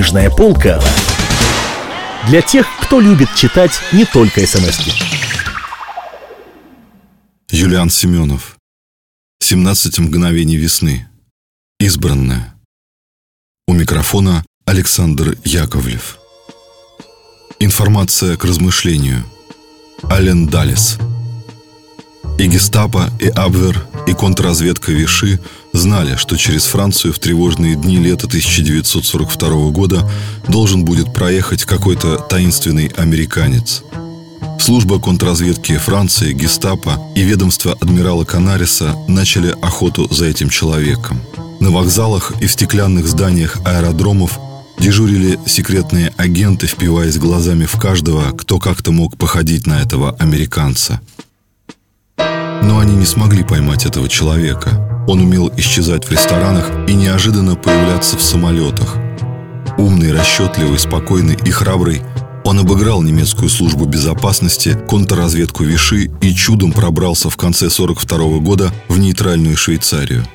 Книжная 0.00 0.30
полка 0.30 0.82
для 2.26 2.40
тех, 2.40 2.66
кто 2.80 3.00
любит 3.00 3.28
читать 3.34 3.72
не 3.92 4.06
только 4.06 4.46
смс 4.46 4.80
-ки. 4.80 4.94
Юлиан 7.50 7.90
Семенов. 7.90 8.56
17 9.40 9.98
мгновений 9.98 10.56
весны 10.56 11.06
Избранная. 11.78 12.54
У 13.68 13.74
микрофона 13.74 14.42
Александр 14.64 15.36
Яковлев. 15.44 16.16
Информация 17.58 18.38
к 18.38 18.44
размышлению. 18.46 19.22
Ален 20.10 20.46
Далис. 20.46 20.96
И 22.38 22.46
гестапо, 22.46 23.10
и 23.20 23.28
Абвер, 23.28 23.86
и 24.06 24.14
контрразведка 24.14 24.92
Виши 24.92 25.38
знали, 25.72 26.16
что 26.16 26.36
через 26.36 26.64
Францию 26.64 27.12
в 27.12 27.18
тревожные 27.18 27.76
дни 27.76 27.98
лета 27.98 28.26
1942 28.26 29.70
года 29.70 30.10
должен 30.48 30.84
будет 30.84 31.12
проехать 31.12 31.64
какой-то 31.64 32.16
таинственный 32.16 32.88
американец– 32.96 33.82
Служба 34.60 35.00
контрразведки 35.00 35.78
Франции, 35.78 36.34
гестапо 36.34 37.00
и 37.14 37.22
ведомство 37.22 37.72
адмирала 37.80 38.24
Канариса 38.24 38.94
начали 39.08 39.56
охоту 39.62 40.06
за 40.12 40.26
этим 40.26 40.50
человеком. 40.50 41.18
На 41.60 41.70
вокзалах 41.70 42.34
и 42.42 42.46
в 42.46 42.52
стеклянных 42.52 43.08
зданиях 43.08 43.56
аэродромов 43.64 44.38
дежурили 44.78 45.38
секретные 45.46 46.12
агенты, 46.18 46.66
впиваясь 46.66 47.16
глазами 47.16 47.64
в 47.64 47.72
каждого, 47.80 48.32
кто 48.36 48.58
как-то 48.58 48.92
мог 48.92 49.16
походить 49.16 49.66
на 49.66 49.80
этого 49.80 50.14
американца. 50.18 51.00
Но 52.62 52.78
они 52.78 52.94
не 52.94 53.06
смогли 53.06 53.42
поймать 53.42 53.86
этого 53.86 54.10
человека. 54.10 54.89
Он 55.06 55.20
умел 55.20 55.50
исчезать 55.56 56.04
в 56.04 56.12
ресторанах 56.12 56.70
и 56.88 56.94
неожиданно 56.94 57.56
появляться 57.56 58.16
в 58.16 58.22
самолетах. 58.22 58.96
Умный, 59.78 60.12
расчетливый, 60.12 60.78
спокойный 60.78 61.38
и 61.44 61.50
храбрый– 61.50 62.02
он 62.44 62.58
обыграл 62.58 63.02
немецкую 63.02 63.48
службу 63.48 63.84
безопасности, 63.84 64.76
контрразведку 64.88 65.64
Виши 65.64 66.10
и 66.20 66.34
чудом 66.34 66.72
пробрался 66.72 67.30
в 67.30 67.36
конце 67.36 67.70
42 67.70 68.38
года 68.38 68.72
в 68.88 68.98
нейтральную 68.98 69.56
Швейцарию. 69.56 70.26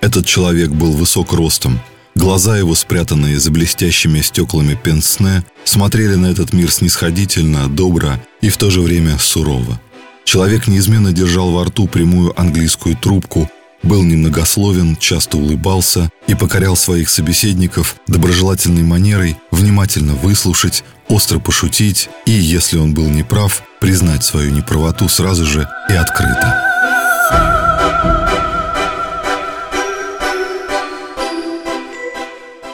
Этот 0.00 0.26
человек 0.26 0.70
был 0.70 0.92
высок 0.92 1.32
ростом. 1.32 1.80
Глаза 2.14 2.58
его, 2.58 2.74
спрятанные 2.74 3.38
за 3.38 3.50
блестящими 3.50 4.20
стеклами 4.20 4.74
пенсне, 4.74 5.44
смотрели 5.64 6.14
на 6.14 6.26
этот 6.26 6.52
мир 6.52 6.70
снисходительно, 6.70 7.68
добро 7.68 8.14
и 8.40 8.48
в 8.48 8.56
то 8.56 8.70
же 8.70 8.80
время 8.80 9.18
сурово. 9.18 9.80
Человек 10.24 10.66
неизменно 10.66 11.12
держал 11.12 11.50
во 11.50 11.64
рту 11.64 11.86
прямую 11.86 12.38
английскую 12.38 12.96
трубку, 12.96 13.50
был 13.82 14.02
немногословен, 14.02 14.96
часто 14.96 15.36
улыбался 15.36 16.10
и 16.26 16.34
покорял 16.34 16.76
своих 16.76 17.10
собеседников 17.10 17.96
доброжелательной 18.06 18.82
манерой 18.82 19.36
внимательно 19.50 20.14
выслушать, 20.14 20.84
остро 21.08 21.38
пошутить 21.38 22.08
и, 22.26 22.30
если 22.30 22.78
он 22.78 22.94
был 22.94 23.08
неправ, 23.08 23.62
признать 23.80 24.24
свою 24.24 24.52
неправоту 24.52 25.08
сразу 25.08 25.44
же 25.44 25.68
и 25.90 25.94
открыто. 25.94 26.68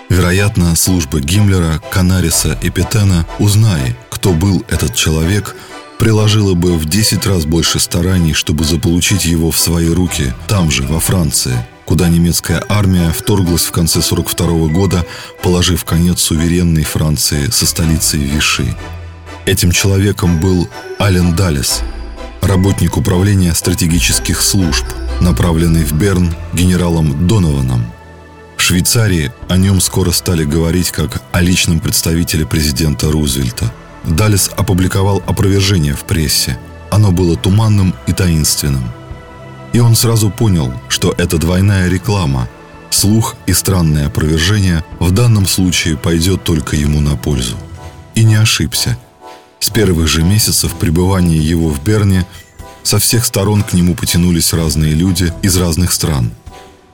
Вероятно, 0.09 0.75
служба 0.77 1.21
Гиммлера, 1.21 1.81
Канариса 1.91 2.59
и 2.63 2.71
Петена, 2.71 3.25
узная, 3.39 3.97
кто 4.11 4.33
был 4.33 4.65
этот 4.69 4.95
человек– 4.95 5.55
приложила 5.99 6.55
бы 6.55 6.79
в 6.79 6.87
10 6.87 7.27
раз 7.27 7.45
больше 7.45 7.79
стараний, 7.81 8.33
чтобы 8.33 8.65
заполучить 8.65 9.25
его 9.25 9.51
в 9.51 9.59
свои 9.59 9.89
руки, 9.89 10.33
там 10.47 10.71
же, 10.71 10.85
во 10.85 11.01
Франции, 11.01 11.67
куда 11.85 12.09
немецкая 12.09 12.65
армия 12.69 13.11
вторглась 13.11 13.65
в 13.65 13.73
конце 13.73 14.01
42 14.01 14.69
года, 14.69 15.05
положив 15.43 15.85
конец 15.85 16.21
суверенной 16.21 16.85
Франции 16.85 17.51
со 17.51 17.67
столицей 17.67 18.21
Виши. 18.21 18.75
Этим 19.45 19.73
человеком 19.73 20.41
был 20.41 20.69
Ален 21.01 21.35
Далес, 21.35 21.81
работник 22.43 22.97
управления 22.97 23.55
стратегических 23.55 24.41
служб, 24.41 24.85
направленный 25.21 25.85
в 25.85 25.93
Берн 25.93 26.33
генералом 26.53 27.27
Донованом. 27.27 27.85
В 28.57 28.63
Швейцарии 28.63 29.33
о 29.49 29.57
нем 29.57 29.81
скоро 29.81 30.11
стали 30.11 30.45
говорить 30.45 30.91
как 30.91 31.23
о 31.33 31.41
личном 31.41 31.81
представителе 31.81 32.47
президента 32.47 33.11
Рузвельта– 33.11 33.73
Далис 34.09 34.51
опубликовал 34.57 35.23
опровержение 35.27 35.95
в 35.95 36.05
прессе. 36.05 36.59
Оно 36.91 37.13
было 37.13 37.37
туманным 37.37 37.95
и 38.07 38.13
таинственным. 38.13 38.91
И 39.73 39.81
он 39.81 39.95
сразу 39.95 40.31
понял, 40.31 40.73
что 40.89 41.15
это 41.19 41.37
двойная 41.37 41.89
реклама. 41.89 42.49
Слух 42.91 43.37
и 43.47 43.53
странное 43.53 44.07
опровержение 44.07 44.83
в 44.99 45.11
данном 45.11 45.47
случае 45.47 45.99
пойдет 45.99 46.43
только 46.43 46.75
ему 46.75 47.01
на 47.01 47.17
пользу. 47.17 47.57
И 48.15 48.25
не 48.25 48.37
ошибся. 48.37 48.99
С 49.61 49.69
первых 49.69 50.09
же 50.09 50.23
месяцев 50.23 50.73
пребывания 50.75 51.37
его 51.37 51.69
в 51.69 51.83
Берне 51.85 52.27
со 52.83 52.99
всех 52.99 53.27
сторон 53.27 53.63
к 53.63 53.75
нему 53.75 53.95
потянулись 53.95 54.55
разные 54.55 54.95
люди 54.95 55.33
из 55.43 55.57
разных 55.59 55.93
стран. 55.93 56.33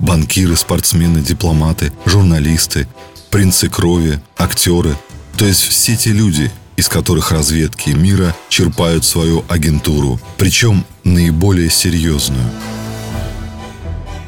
Банкиры, 0.00 0.56
спортсмены, 0.56 1.20
дипломаты, 1.20 1.92
журналисты, 2.04 2.88
принцы 3.30 3.68
крови, 3.68 4.20
актеры. 4.36 4.96
То 5.36 5.46
есть 5.46 5.62
все 5.62 5.96
те 5.96 6.10
люди– 6.10 6.50
из 6.76 6.88
которых 6.88 7.32
разведки 7.32 7.90
мира 7.90 8.34
черпают 8.48 9.04
свою 9.04 9.44
агентуру, 9.48 10.20
причем 10.36 10.84
наиболее 11.04 11.70
серьезную. 11.70 12.44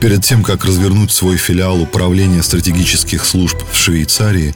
Перед 0.00 0.24
тем, 0.24 0.42
как 0.42 0.64
развернуть 0.64 1.10
свой 1.10 1.36
филиал 1.36 1.80
управления 1.80 2.42
стратегических 2.42 3.24
служб 3.24 3.56
в 3.72 3.76
Швейцарии, 3.76 4.54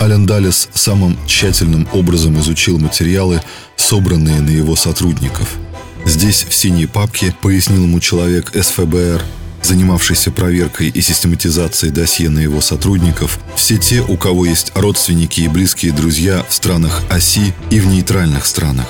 Ален 0.00 0.26
Далес 0.26 0.68
самым 0.74 1.16
тщательным 1.26 1.88
образом 1.92 2.38
изучил 2.38 2.78
материалы, 2.78 3.40
собранные 3.76 4.40
на 4.40 4.50
его 4.50 4.76
сотрудников. 4.76 5.56
Здесь, 6.04 6.46
в 6.48 6.54
синей 6.54 6.86
папке, 6.86 7.34
пояснил 7.40 7.84
ему 7.84 7.98
человек 8.00 8.52
СФБР, 8.54 9.22
занимавшийся 9.66 10.30
проверкой 10.30 10.88
и 10.88 11.00
систематизацией 11.00 11.92
досье 11.92 12.30
на 12.30 12.38
его 12.38 12.60
сотрудников, 12.60 13.38
все 13.56 13.76
те, 13.76 14.00
у 14.00 14.16
кого 14.16 14.46
есть 14.46 14.72
родственники 14.74 15.40
и 15.40 15.48
близкие 15.48 15.92
друзья 15.92 16.44
в 16.48 16.54
странах 16.54 17.02
оси 17.10 17.54
и 17.70 17.80
в 17.80 17.86
нейтральных 17.86 18.46
странах. 18.46 18.86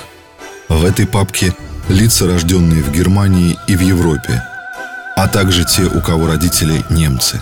В 0.69 0.85
этой 0.85 1.07
папке 1.07 1.55
лица, 1.89 2.27
рожденные 2.27 2.83
в 2.83 2.93
Германии 2.93 3.57
и 3.67 3.77
в 3.77 3.81
Европе, 3.81 4.43
а 5.17 5.29
также 5.29 5.65
те, 5.65 5.85
у 5.85 6.01
кого 6.01 6.27
родители 6.27 6.85
немцы. 6.91 7.41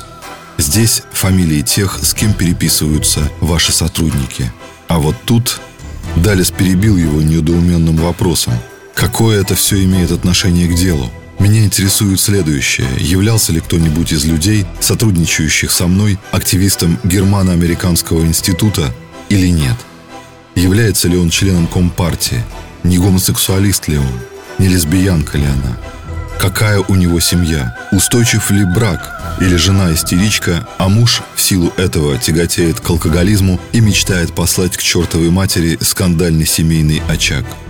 Здесь 0.59 1.03
фамилии 1.13 1.63
тех, 1.63 1.99
с 2.03 2.15
кем 2.15 2.33
переписываются 2.33 3.29
ваши 3.41 3.73
сотрудники. 3.73 4.53
А 4.87 4.99
вот 4.99 5.17
тут 5.25 5.61
Далис 6.17 6.51
перебил 6.53 6.97
его 6.97 7.21
недоуменным 7.21 7.97
вопросом. 7.97 8.55
Какое 8.95 9.41
это 9.41 9.57
все 9.57 9.83
имеет 9.83 10.13
отношение 10.13 10.69
к 10.69 10.77
делу? 10.77 11.11
Меня 11.39 11.65
интересует 11.65 12.21
следующее. 12.21 12.89
Являлся 12.99 13.53
ли 13.53 13.61
кто-нибудь 13.61 14.13
из 14.13 14.25
людей, 14.25 14.65
сотрудничающих 14.81 15.71
со 15.71 15.87
мной, 15.87 16.19
активистом 16.31 16.99
Германо-Американского 17.05 18.25
института 18.25 18.95
или 19.29 19.49
нет? 19.49 19.77
Является 20.55 21.09
ли 21.09 21.17
он 21.17 21.31
членом 21.31 21.67
Компартии? 21.67 22.43
Не 22.83 22.99
гомосексуалист 22.99 23.89
ли 23.89 23.99
он? 23.99 24.21
Не 24.59 24.69
лесбиянка 24.69 25.37
ли 25.37 25.45
она? 25.45 25.77
Какая 26.39 26.81
у 26.81 26.95
него 26.95 27.21
семья? 27.21 27.77
Устойчив 27.91 28.51
ли 28.51 28.65
брак? 28.65 29.39
Или 29.41 29.57
жена 29.57 29.93
истеричка, 29.93 30.69
а 30.79 30.89
муж 30.89 31.23
в 31.35 31.43
силу 31.43 31.73
этого 31.77 32.19
тяготеет 32.19 32.81
к 32.81 32.89
алкоголизму 32.89 33.61
и 33.73 33.81
мечтает 33.81 34.35
послать 34.35 34.77
к 34.77 34.83
чертовой 34.83 35.31
матери 35.31 35.79
скандальный 35.81 36.47
семейный 36.47 37.03
очаг– 37.09 37.45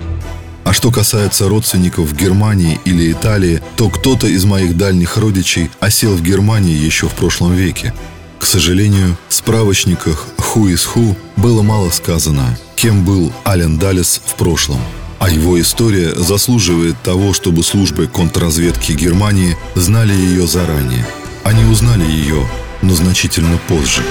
а 0.64 0.72
что 0.72 0.90
касается 0.90 1.48
родственников 1.48 2.08
в 2.08 2.16
Германии 2.16 2.80
или 2.84 3.12
Италии, 3.12 3.62
то 3.76 3.90
кто-то 3.90 4.26
из 4.26 4.44
моих 4.44 4.76
дальних 4.76 5.16
родичей 5.16 5.70
осел 5.78 6.14
в 6.14 6.22
Германии 6.22 6.74
еще 6.74 7.08
в 7.08 7.12
прошлом 7.12 7.54
веке. 7.54 7.94
К 8.38 8.46
сожалению, 8.46 9.16
в 9.28 9.34
справочниках 9.34 10.26
«Who 10.38 10.72
is 10.72 10.86
Who» 10.94 11.16
было 11.36 11.62
мало 11.62 11.90
сказано, 11.90 12.58
кем 12.76 13.04
был 13.04 13.32
Ален 13.46 13.78
Далес 13.78 14.20
в 14.24 14.34
прошлом. 14.34 14.80
А 15.18 15.30
его 15.30 15.60
история 15.60 16.14
заслуживает 16.14 17.00
того, 17.02 17.32
чтобы 17.32 17.62
службы 17.62 18.06
контрразведки 18.06 18.92
Германии 18.92 19.56
знали 19.74 20.12
ее 20.12 20.46
заранее. 20.46 21.06
Они 21.44 21.64
узнали 21.64 22.04
ее, 22.04 22.46
но 22.82 22.94
значительно 22.94 23.58
позже. 23.68 24.02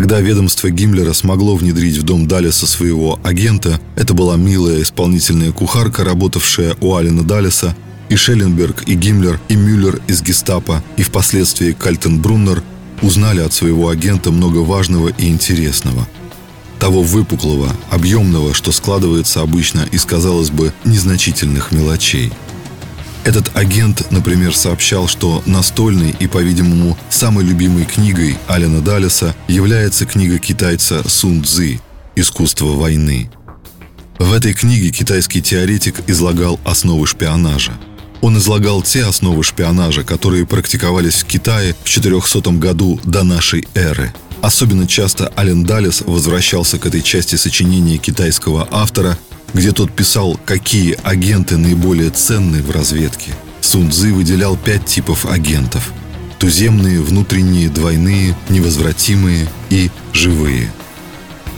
Когда 0.00 0.18
ведомство 0.18 0.70
Гиммлера 0.70 1.12
смогло 1.12 1.56
внедрить 1.56 1.98
в 1.98 2.04
дом 2.04 2.26
Далиса 2.26 2.66
своего 2.66 3.20
агента, 3.22 3.78
это 3.96 4.14
была 4.14 4.36
милая 4.36 4.80
исполнительная 4.80 5.52
кухарка, 5.52 6.04
работавшая 6.04 6.74
у 6.80 6.94
Алина 6.94 7.22
Далиса, 7.22 7.76
и 8.08 8.16
Шелленберг, 8.16 8.84
и 8.88 8.94
Гиммлер, 8.94 9.38
и 9.50 9.56
Мюллер 9.56 10.00
из 10.06 10.22
гестапо, 10.22 10.82
и 10.96 11.02
впоследствии 11.02 11.72
Кальтенбруннер 11.72 12.62
узнали 13.02 13.40
от 13.40 13.52
своего 13.52 13.90
агента 13.90 14.30
много 14.30 14.60
важного 14.60 15.08
и 15.08 15.28
интересного. 15.28 16.08
Того 16.78 17.02
выпуклого, 17.02 17.68
объемного, 17.90 18.54
что 18.54 18.72
складывается 18.72 19.42
обычно 19.42 19.86
из, 19.92 20.06
казалось 20.06 20.48
бы, 20.48 20.72
незначительных 20.86 21.72
мелочей. 21.72 22.32
Этот 23.24 23.54
агент, 23.54 24.10
например, 24.10 24.54
сообщал, 24.54 25.06
что 25.06 25.42
настольной 25.44 26.14
и, 26.18 26.26
по-видимому, 26.26 26.96
самой 27.10 27.44
любимой 27.44 27.84
книгой 27.84 28.38
Алена 28.48 28.80
Даллеса 28.80 29.34
является 29.46 30.06
книга 30.06 30.38
китайца 30.38 31.06
Сун 31.06 31.44
Цзы 31.44 31.80
«Искусство 32.16 32.68
войны». 32.68 33.30
В 34.18 34.32
этой 34.32 34.54
книге 34.54 34.90
китайский 34.90 35.42
теоретик 35.42 36.02
излагал 36.06 36.58
основы 36.64 37.06
шпионажа. 37.06 37.72
Он 38.22 38.36
излагал 38.36 38.82
те 38.82 39.04
основы 39.04 39.42
шпионажа, 39.42 40.02
которые 40.02 40.46
практиковались 40.46 41.22
в 41.22 41.26
Китае 41.26 41.74
в 41.84 41.88
400 41.88 42.52
году 42.52 43.00
до 43.04 43.22
нашей 43.22 43.66
эры. 43.74 44.12
Особенно 44.42 44.86
часто 44.86 45.32
Ален 45.36 45.64
Даллес 45.64 46.02
возвращался 46.02 46.78
к 46.78 46.86
этой 46.86 47.02
части 47.02 47.36
сочинения 47.36 47.98
китайского 47.98 48.66
автора 48.70 49.18
где 49.54 49.72
тот 49.72 49.92
писал, 49.92 50.38
какие 50.44 50.96
агенты 51.02 51.56
наиболее 51.56 52.10
ценны 52.10 52.62
в 52.62 52.70
разведке. 52.70 53.32
Сун 53.60 53.90
Цзы 53.90 54.12
выделял 54.12 54.56
пять 54.56 54.86
типов 54.86 55.26
агентов. 55.26 55.92
Туземные, 56.38 57.00
внутренние, 57.00 57.68
двойные, 57.68 58.36
невозвратимые 58.48 59.46
и 59.68 59.90
живые. 60.12 60.72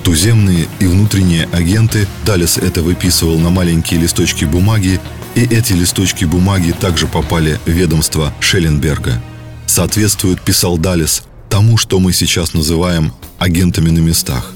Туземные 0.02 0.66
и 0.80 0.86
внутренние 0.86 1.44
агенты, 1.52 2.08
Далес 2.26 2.58
это 2.58 2.82
выписывал 2.82 3.38
на 3.38 3.50
маленькие 3.50 4.00
листочки 4.00 4.44
бумаги, 4.44 5.00
и 5.36 5.42
эти 5.42 5.72
листочки 5.74 6.24
бумаги 6.24 6.72
также 6.72 7.06
попали 7.06 7.60
в 7.64 7.70
ведомство 7.70 8.34
Шелленберга. 8.40 9.22
Соответствуют, 9.66 10.42
писал 10.42 10.76
Далес, 10.76 11.22
тому, 11.48 11.78
что 11.78 12.00
мы 12.00 12.12
сейчас 12.12 12.52
называем 12.52 13.12
агентами 13.38 13.90
на 13.90 14.00
местах. 14.00 14.52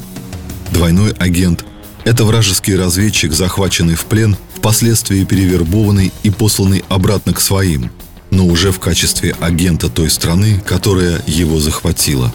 Двойной 0.72 1.12
агент– 1.12 1.64
это 2.06 2.24
вражеский 2.24 2.76
разведчик, 2.76 3.32
захваченный 3.32 3.96
в 3.96 4.04
плен, 4.04 4.36
впоследствии 4.54 5.24
перевербованный 5.24 6.12
и 6.22 6.30
посланный 6.30 6.84
обратно 6.88 7.34
к 7.34 7.40
своим, 7.40 7.90
но 8.30 8.46
уже 8.46 8.70
в 8.70 8.78
качестве 8.78 9.34
агента 9.40 9.88
той 9.88 10.08
страны, 10.08 10.62
которая 10.64 11.20
его 11.26 11.58
захватила. 11.58 12.32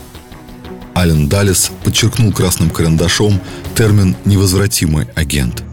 Ален 0.94 1.30
Даллес 1.30 1.72
подчеркнул 1.86 2.34
красным 2.34 2.70
карандашом 2.70 3.40
термин 3.74 4.18
«невозвратимый 4.26 5.08
агент». 5.16 5.64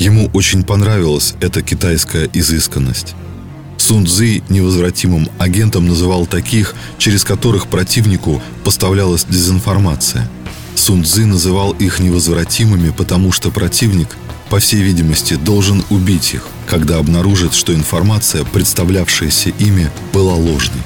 Ему 0.00 0.28
очень 0.34 0.64
понравилась 0.64 1.34
эта 1.40 1.62
китайская 1.62 2.28
изысканность. 2.32 3.14
Сун 3.76 4.04
Цзы 4.04 4.42
невозвратимым 4.48 5.28
агентом 5.38 5.86
называл 5.86 6.26
таких, 6.26 6.74
через 6.98 7.22
которых 7.22 7.68
противнику 7.68 8.42
поставлялась 8.64 9.24
дезинформация– 9.24 10.28
Сун 10.78 11.02
Цзы 11.04 11.26
называл 11.26 11.72
их 11.72 11.98
невозвратимыми, 11.98 12.90
потому 12.90 13.32
что 13.32 13.50
противник, 13.50 14.16
по 14.48 14.60
всей 14.60 14.80
видимости, 14.80 15.34
должен 15.34 15.84
убить 15.90 16.34
их, 16.34 16.46
когда 16.68 16.98
обнаружит, 16.98 17.52
что 17.52 17.74
информация, 17.74 18.44
представлявшаяся 18.44 19.50
ими, 19.50 19.90
была 20.12 20.34
ложной. 20.34 20.80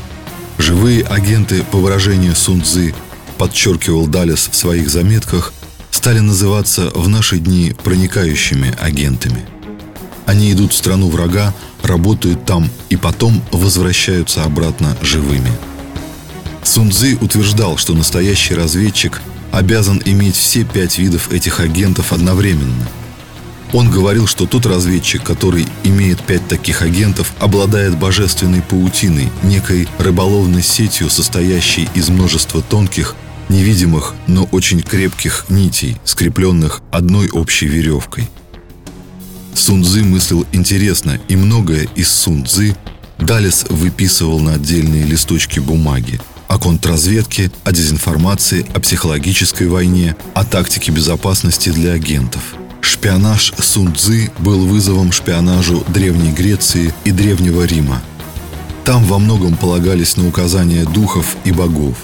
Живые 0.56 1.05
агенты, 1.05 1.62
по 1.71 1.77
выражению 1.77 2.35
Сун 2.35 2.62
Цзы, 2.62 2.94
подчеркивал 3.37 4.06
Далес 4.06 4.49
в 4.50 4.56
своих 4.56 4.89
заметках, 4.89 5.53
стали 5.91 6.21
называться 6.21 6.91
в 6.95 7.09
наши 7.09 7.38
дни 7.38 7.75
проникающими 7.85 8.75
агентами. 8.81 9.45
Они 10.25 10.50
идут 10.53 10.73
в 10.73 10.77
страну 10.77 11.11
врага, 11.11 11.55
работают 11.83 12.47
там 12.47 12.71
и 12.88 12.97
потом 12.97 13.43
возвращаются 13.53 14.43
обратно 14.45 14.97
живыми. 15.03 15.53
Сун 16.65 16.91
Цзы 16.91 17.19
утверждал, 17.21 17.77
что 17.77 17.93
настоящий 17.93 18.55
разведчик 18.55 19.21
обязан 19.52 20.02
иметь 20.04 20.34
все 20.34 20.64
пять 20.64 20.99
видов 20.99 21.31
этих 21.31 21.60
агентов 21.60 22.12
одновременно. 22.12 22.88
Он 23.72 23.90
говорил, 23.90 24.26
что 24.26 24.46
тот 24.46 24.66
разведчик, 24.66 25.22
который 25.22 25.66
имеет 25.84 26.22
пять 26.22 26.46
таких 26.49 26.82
агентов, 26.82 27.32
обладает 27.38 27.96
божественной 27.96 28.60
паутиной, 28.60 29.31
некой 29.43 29.88
рыболовной 29.99 30.62
сетью, 30.62 31.08
состоящей 31.08 31.88
из 31.94 32.08
множества 32.08 32.60
тонких, 32.60 33.14
невидимых, 33.49 34.14
но 34.26 34.44
очень 34.44 34.82
крепких 34.82 35.46
нитей, 35.49 35.96
скрепленных 36.04 36.82
одной 36.90 37.31
общей 37.31 37.66
веревкой. 37.66 38.28
Сунцзы 39.54 40.02
мыслил 40.02 40.46
интересно, 40.52 41.19
и 41.28 41.37
многое 41.37 41.88
из 41.94 42.10
Сунцзы 42.10 42.76
Далес 43.19 43.66
выписывал 43.69 44.40
на 44.40 44.54
отдельные 44.54 45.04
листочки 45.04 45.60
бумаги– 45.60 46.20
о 46.52 46.58
контрразведке, 46.58 47.50
о 47.64 47.72
дезинформации, 47.72 48.66
о 48.75 48.81
психологической 48.81 49.69
войне, 49.69 50.14
о 50.34 50.44
тактике 50.44 50.93
безопасности 50.93 51.70
для 51.70 51.93
агентов. 51.93 52.43
Шпионаж 52.82 53.54
Сун 53.58 53.94
Цзы 53.94 54.31
был 54.38 54.66
вызовом 54.66 55.12
шпионажу 55.12 55.82
Древней 55.88 56.31
Греции 56.31 56.93
и 57.04 57.10
Древнего 57.10 57.64
Рима. 57.64 58.02
Там 58.84 59.02
во 59.04 59.19
многом 59.19 59.56
полагались 59.56 60.19
на 60.19 60.28
указания 60.28 60.84
духов 60.84 61.37
и 61.44 61.52
богов. 61.52 61.96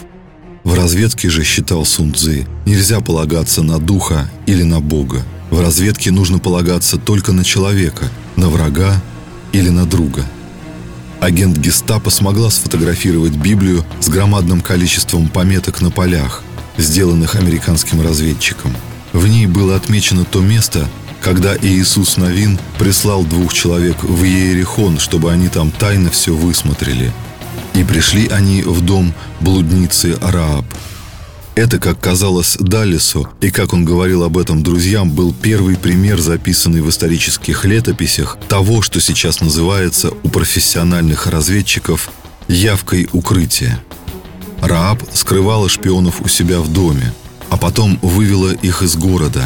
В 0.65 0.73
разведке 0.73 1.29
же, 1.29 1.45
считал 1.45 1.85
Сун 1.85 2.15
Цзы, 2.15 2.47
нельзя 2.65 3.01
полагаться 3.01 3.63
на 3.63 3.79
духа 3.79 4.31
или 4.47 4.63
на 4.63 4.81
бога. 4.81 5.27
В 5.51 5.61
разведке 5.61 6.11
нужно 6.11 6.39
полагаться 6.39 6.97
только 6.97 7.33
на 7.33 7.45
человека, 7.45 8.09
на 8.37 8.49
врага 8.49 8.99
или 9.53 9.69
на 9.69 9.85
друга– 9.85 10.25
Агент 11.21 11.57
гестапо 11.59 12.11
смогла 12.11 12.49
сфотографировать 12.51 13.35
Библию 13.35 13.85
с 14.01 14.09
громадным 14.09 14.61
количеством 14.61 15.29
пометок 15.29 15.81
на 15.81 15.91
полях, 15.91 16.45
сделанных 16.77 17.35
американским 17.35 18.01
разведчиком. 18.01 18.73
В 19.13 19.27
ней 19.27 19.47
было 19.47 19.75
отмечено 19.75 20.25
то 20.25 20.41
место, 20.41 20.89
когда 21.21 21.57
Иисус 21.57 22.17
Новин 22.17 22.59
прислал 22.79 23.25
двух 23.25 23.53
человек 23.53 24.03
в 24.05 24.23
Иерихон, 24.23 25.01
чтобы 25.01 25.33
они 25.33 25.49
там 25.49 25.73
тайно 25.73 26.11
все 26.11 26.35
высмотрели. 26.35 27.13
И 27.75 27.83
пришли 27.83 28.29
они 28.29 28.63
в 28.63 28.81
дом 28.81 29.13
блудницы 29.41 30.17
Рааб– 30.21 30.65
это, 31.59 31.79
как 31.81 31.99
казалось 31.99 32.57
Даллесу, 32.61 33.29
и 33.41 33.51
как 33.51 33.73
он 33.73 33.85
говорил 33.85 34.23
об 34.23 34.39
этом 34.39 34.63
друзьям, 34.63 35.11
был 35.11 35.35
первый 35.35 35.77
пример, 35.77 36.21
записанный 36.21 36.83
в 36.83 36.89
исторических 36.89 37.65
летописях, 37.65 38.39
того, 38.49 38.81
что 38.81 39.01
сейчас 39.01 39.41
называется 39.41 40.13
у 40.23 40.29
профессиональных 40.29 41.27
разведчиков 41.27 42.11
явкой 42.47 43.09
укрытия. 43.13 43.83
Рааб 44.61 45.03
скрывала 45.13 45.69
шпионов 45.69 46.21
у 46.21 46.29
себя 46.29 46.61
в 46.61 46.73
доме, 46.73 47.13
а 47.51 47.57
потом 47.57 47.99
вывела 48.03 48.53
их 48.53 48.83
из 48.83 48.95
города, 48.95 49.45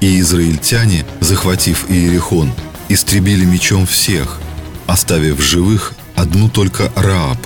и 0.00 0.20
израильтяне, 0.20 1.04
захватив 1.18 1.86
Иерихон, 1.90 2.52
истребили 2.88 3.44
мечом 3.44 3.84
всех, 3.84 4.38
оставив 4.86 5.42
живых 5.42 5.94
одну 6.14 6.48
только 6.48 6.92
Рааб 6.94 7.38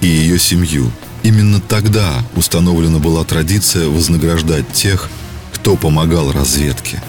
и 0.00 0.08
ее 0.08 0.40
семью– 0.40 0.90
Именно 1.22 1.60
тогда 1.60 2.24
установлена 2.34 2.98
была 2.98 3.24
традиция 3.24 3.88
вознаграждать 3.88 4.70
тех, 4.72 5.08
кто 5.52 5.76
помогал 5.76 6.32
разведке. 6.32 7.00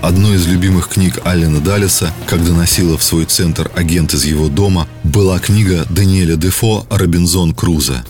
Одной 0.00 0.36
из 0.36 0.46
любимых 0.46 0.88
книг 0.88 1.18
Аллена 1.24 1.60
Даллеса, 1.60 2.14
когда 2.28 2.52
носила 2.52 2.96
в 2.96 3.02
свой 3.02 3.24
центр 3.24 3.68
агент 3.74 4.14
из 4.14 4.24
его 4.24 4.48
дома, 4.48 4.86
была 5.02 5.40
книга 5.40 5.84
Даниэля 5.90 6.36
Дефо 6.36 6.86
«Робинзон 6.88 7.52
Круза». 7.52 8.04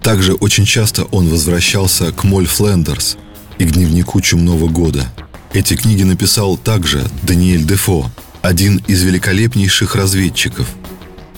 Также 0.00 0.32
очень 0.34 0.64
часто 0.64 1.04
он 1.04 1.28
возвращался 1.28 2.10
к 2.12 2.24
Моль 2.24 2.46
Флендерс 2.46 3.18
и 3.58 3.66
к 3.66 3.72
дневнику 3.72 4.22
Чумного 4.22 4.68
года. 4.68 5.06
Эти 5.52 5.76
книги 5.76 6.02
написал 6.02 6.56
также 6.56 7.04
Даниэль 7.22 7.64
Дефо, 7.64 8.10
один 8.40 8.78
из 8.86 9.02
великолепнейших 9.02 9.96
разведчиков– 9.96 10.66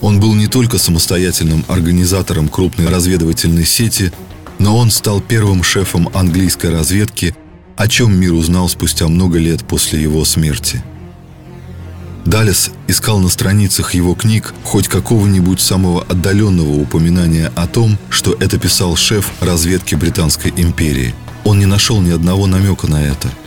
он 0.00 0.20
был 0.20 0.34
не 0.34 0.46
только 0.46 0.78
самостоятельным 0.78 1.64
организатором 1.68 2.48
крупной 2.48 2.88
разведывательной 2.88 3.64
сети, 3.64 4.12
но 4.58 4.76
он 4.76 4.90
стал 4.90 5.20
первым 5.20 5.62
шефом 5.62 6.08
английской 6.14 6.70
разведки, 6.70 7.34
о 7.76 7.88
чем 7.88 8.18
мир 8.18 8.32
узнал 8.32 8.68
спустя 8.68 9.08
много 9.08 9.38
лет 9.38 9.66
после 9.66 10.00
его 10.00 10.24
смерти. 10.24 10.82
Далес 12.24 12.70
искал 12.88 13.20
на 13.20 13.28
страницах 13.28 13.94
его 13.94 14.14
книг 14.14 14.52
хоть 14.64 14.88
какого-нибудь 14.88 15.60
самого 15.60 16.02
отдаленного 16.02 16.72
упоминания 16.72 17.52
о 17.54 17.66
том, 17.68 17.98
что 18.10 18.36
это 18.40 18.58
писал 18.58 18.96
шеф 18.96 19.30
разведки 19.40 19.94
Британской 19.94 20.52
империи. 20.56 21.14
Он 21.44 21.58
не 21.60 21.66
нашел 21.66 22.00
ни 22.00 22.10
одного 22.10 22.46
намека 22.46 22.88
на 22.88 23.04
это– 23.04 23.28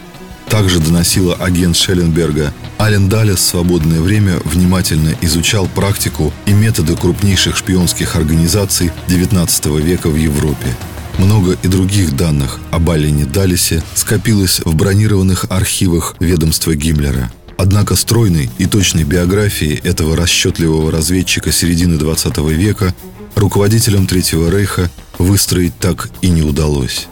также 0.49 0.79
доносила 0.79 1.35
агент 1.35 1.75
Шелленберга. 1.75 2.53
Ален 2.79 3.07
Далес 3.07 3.37
в 3.37 3.41
свободное 3.41 4.01
время 4.01 4.37
внимательно 4.43 5.15
изучал 5.21 5.67
практику 5.67 6.33
и 6.45 6.51
методы 6.51 6.95
крупнейших 6.95 7.55
шпионских 7.55 8.15
организаций 8.15 8.91
XIX 9.07 9.81
века 9.81 10.09
в 10.09 10.15
Европе. 10.15 10.75
Много 11.17 11.57
и 11.61 11.67
других 11.67 12.15
данных 12.15 12.59
об 12.71 12.89
Алене 12.89 13.25
Далисе 13.25 13.83
скопилось 13.93 14.61
в 14.63 14.75
бронированных 14.75 15.45
архивах 15.49 16.15
ведомства 16.19 16.73
Гиммлера. 16.75 17.31
Однако 17.57 17.95
стройной 17.95 18.49
и 18.57 18.65
точной 18.65 19.03
биографии 19.03 19.81
этого 19.83 20.15
расчетливого 20.15 20.91
разведчика 20.91 21.51
середины 21.51 21.95
XX 21.95 22.53
века 22.53 22.95
руководителям 23.35 24.07
Третьего 24.07 24.49
Рейха 24.49 24.89
выстроить 25.17 25.77
так 25.77 26.09
и 26.21 26.29
не 26.29 26.41
удалось. 26.41 27.07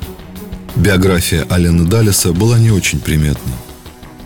Биография 0.77 1.43
Алена 1.49 1.85
Даллеса 1.85 2.33
была 2.33 2.59
не 2.59 2.69
очень 2.69 2.99
приметной. 2.99 3.53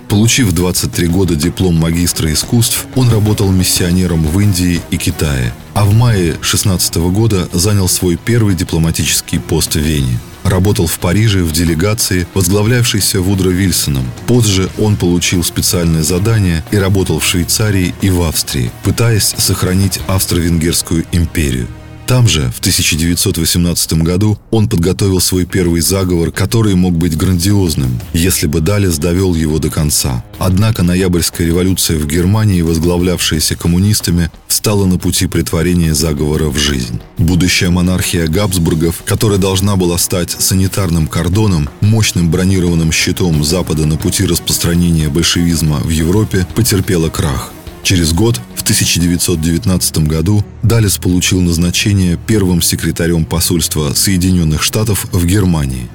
Получив 0.09 0.51
23 0.51 1.07
года 1.07 1.35
диплом 1.35 1.75
магистра 1.75 2.31
искусств, 2.33 2.85
он 2.95 3.09
работал 3.09 3.49
миссионером 3.49 4.27
в 4.27 4.37
Индии 4.41 4.81
и 4.89 4.97
Китае, 4.97 5.53
а 5.73 5.85
в 5.85 5.93
мае 5.93 6.35
16 6.41 6.95
года 6.97 7.47
занял 7.53 7.87
свой 7.87 8.17
первый 8.17 8.53
дипломатический 8.53 9.39
пост 9.39 9.75
в 9.75 9.79
Вене. 9.79 10.19
Работал 10.43 10.87
в 10.87 10.99
Париже 10.99 11.43
в 11.43 11.53
делегации, 11.53 12.27
возглавлявшейся 12.33 13.21
Вудро 13.21 13.51
Вильсоном. 13.51 14.05
Позже 14.27 14.69
он 14.77 14.97
получил 14.97 15.45
специальное 15.45 16.03
задание 16.03 16.65
и 16.71 16.77
работал 16.77 17.19
в 17.19 17.25
Швейцарии 17.25 17.95
и 18.01 18.09
в 18.09 18.23
Австрии, 18.23 18.71
пытаясь 18.83 19.33
сохранить 19.37 20.01
Австро-Венгерскую 20.07 21.05
империю. 21.13 21.69
Там 22.11 22.27
же, 22.27 22.51
в 22.53 22.59
1918 22.59 23.93
году, 24.03 24.37
он 24.51 24.67
подготовил 24.67 25.21
свой 25.21 25.45
первый 25.45 25.79
заговор, 25.79 26.29
который 26.29 26.75
мог 26.75 26.93
быть 26.93 27.15
грандиозным, 27.15 28.01
если 28.11 28.47
бы 28.47 28.59
Далес 28.59 28.97
довел 28.97 29.33
его 29.33 29.59
до 29.59 29.69
конца. 29.69 30.21
Однако 30.37 30.83
ноябрьская 30.83 31.47
революция 31.47 31.97
в 31.97 32.05
Германии, 32.05 32.63
возглавлявшаяся 32.63 33.55
коммунистами, 33.55 34.29
стала 34.49 34.85
на 34.87 34.99
пути 34.99 35.27
притворения 35.27 35.93
заговора 35.93 36.49
в 36.49 36.57
жизнь. 36.57 36.99
Будущая 37.17 37.69
монархия 37.69 38.27
Габсбургов, 38.27 39.03
которая 39.05 39.39
должна 39.39 39.77
была 39.77 39.97
стать 39.97 40.31
санитарным 40.31 41.07
кордоном, 41.07 41.69
мощным 41.79 42.29
бронированным 42.29 42.91
щитом 42.91 43.41
Запада 43.45 43.85
на 43.85 43.95
пути 43.95 44.25
распространения 44.25 45.07
большевизма 45.07 45.77
в 45.77 45.89
Европе, 45.89 46.45
потерпела 46.55 47.07
крах– 47.07 47.53
Через 47.83 48.13
год, 48.13 48.39
в 48.55 48.61
1919 48.61 50.07
году, 50.07 50.45
Далес 50.63 50.97
получил 50.97 51.41
назначение 51.41 52.17
первым 52.27 52.61
секретарем 52.61 53.25
посольства 53.25 53.93
Соединенных 53.93 54.61
Штатов 54.61 55.07
в 55.11 55.25
Германии. 55.25 55.89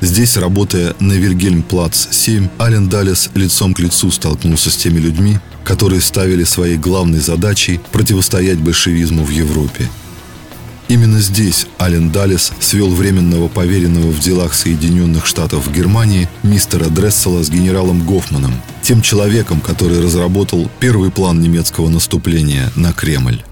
Здесь, 0.00 0.36
работая 0.36 0.94
на 1.00 1.12
Вильгельмплац-7, 1.14 2.48
Ален 2.60 2.88
Далес 2.88 3.30
лицом 3.34 3.74
к 3.74 3.80
лицу 3.80 4.10
столкнулся 4.10 4.70
с 4.70 4.76
теми 4.76 4.98
людьми, 4.98 5.38
которые 5.64 6.00
ставили 6.00 6.44
своей 6.44 6.76
главной 6.76 7.18
задачей 7.18 7.80
противостоять 7.92 8.58
большевизму 8.58 9.24
в 9.24 9.30
Европе– 9.30 9.88
Именно 10.88 11.20
здесь 11.20 11.66
Ален 11.78 12.10
Даллес 12.10 12.50
свел 12.60 12.88
временного 12.88 13.48
поверенного 13.48 14.10
в 14.10 14.20
делах 14.20 14.54
Соединенных 14.54 15.26
Штатов 15.26 15.66
в 15.66 15.72
Германии 15.72 16.28
мистера 16.42 16.86
Дрессела 16.88 17.42
с 17.42 17.50
генералом 17.50 18.06
Гофманом, 18.06 18.54
тем 18.82 19.02
человеком, 19.02 19.60
который 19.60 20.02
разработал 20.02 20.70
первый 20.80 21.10
план 21.10 21.42
немецкого 21.42 21.90
наступления 21.90 22.72
на 22.74 22.94
Кремль. 22.94 23.42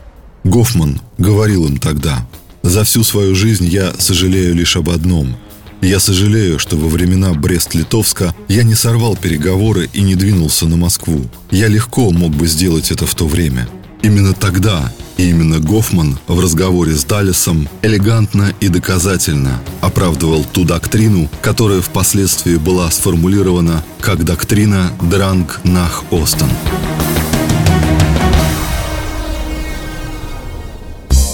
Гофман 0.45 1.03
говорил 1.19 1.67
им 1.67 1.77
тогда, 1.77 2.27
«За 2.63 2.85
всю 2.85 3.05
свою 3.05 3.35
жизнь 3.35 3.67
я 3.67 3.93
сожалею 3.99 4.55
лишь 4.55 4.77
об 4.77 4.89
одном. 4.89 5.37
Я 5.83 6.01
сожалею, 6.01 6.59
что 6.59 6.79
во 6.79 6.89
времена 6.89 7.35
Брест-Литовска 7.35 8.35
я 8.49 8.63
не 8.63 8.75
сорвал 8.75 9.15
переговоры 9.15 9.91
и 9.93 10.01
не 10.01 10.15
двинулся 10.15 10.65
на 10.67 10.77
Москву. 10.77 11.27
Я 11.51 11.69
легко 11.69 12.11
мог 12.13 12.35
бы 12.35 12.47
сделать 12.47 12.91
это 12.91 13.05
в 13.05 13.15
то 13.15 13.27
время. 13.27 13.69
Именно 14.03 14.33
тогда 14.33 14.91
и 15.17 15.31
именно 15.31 15.59
Гофман 15.59 16.19
в 16.27 16.41
разговоре 16.41 16.93
с 16.93 17.05
Даллесом 17.05 17.69
элегантно 17.83 18.55
и 18.61 18.69
доказательно 18.69 19.61
оправдывал 19.81 20.45
ту 20.45 20.65
доктрину, 20.65 21.29
которая 21.41 21.81
впоследствии 21.81 22.57
была 22.57 22.91
сформулирована 22.91 23.85
как 24.01 24.25
доктрина 24.25 24.93
Дранг 25.01 25.61
Нах 25.65 26.05
Остен. 26.11 26.51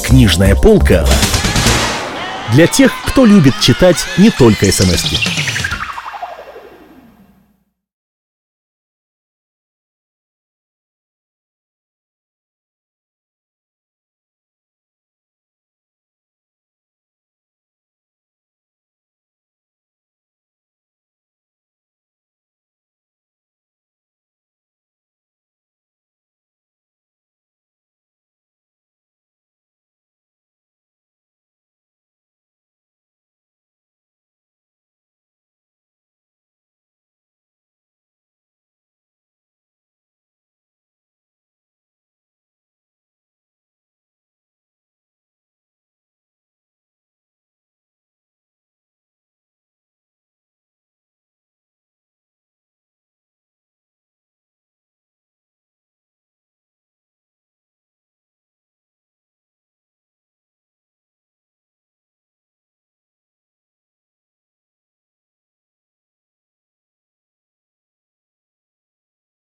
Книжная 0.05 0.55
полка 0.55 1.07
для 2.53 2.67
тех, 2.67 2.93
кто 3.07 3.25
любит 3.25 3.55
читать 3.61 4.05
не 4.19 4.31
только 4.31 4.71
смс 4.71 5.05
-ки. 5.05 5.42